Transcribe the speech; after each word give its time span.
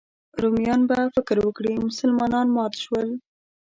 رومیان 0.41 0.81
به 0.89 0.97
فکر 1.15 1.37
وکړي 1.41 1.71
مسلمانان 1.87 2.47
مات 2.55 2.73
شول. 2.83 3.07